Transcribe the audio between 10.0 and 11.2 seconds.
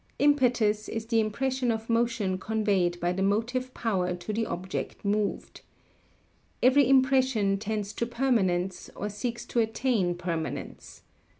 permanence.